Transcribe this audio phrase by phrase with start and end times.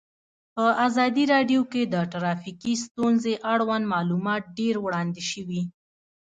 [0.55, 5.61] په ازادي راډیو کې د ټرافیکي ستونزې اړوند معلومات ډېر وړاندې شوي.